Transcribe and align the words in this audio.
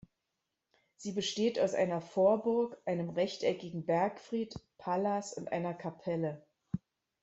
Sie 0.97 1.11
besteht 1.11 1.59
aus 1.59 1.75
einer 1.75 2.01
Vorburg, 2.01 2.81
einem 2.85 3.11
rechteckigen 3.11 3.85
Bergfried, 3.85 4.55
Palas 4.79 5.31
und 5.33 5.51
einer 5.51 5.75
Kapelle. 5.75 6.43